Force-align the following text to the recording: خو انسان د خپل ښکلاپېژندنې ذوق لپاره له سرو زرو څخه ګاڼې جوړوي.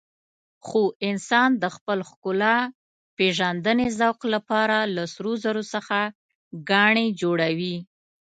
خو 0.65 0.83
انسان 1.09 1.49
د 1.63 1.65
خپل 1.75 1.99
ښکلاپېژندنې 2.09 3.87
ذوق 3.99 4.19
لپاره 4.33 4.77
له 4.95 5.03
سرو 5.13 5.33
زرو 5.43 5.63
څخه 5.73 5.97
ګاڼې 6.69 7.07
جوړوي. 7.21 7.77